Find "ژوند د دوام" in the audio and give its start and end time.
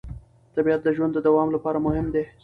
0.95-1.47